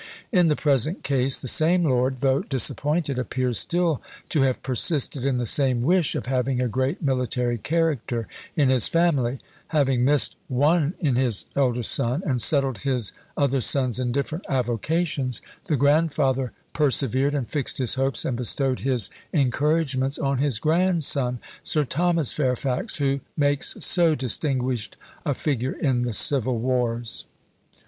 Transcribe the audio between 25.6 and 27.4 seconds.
in the civil wars.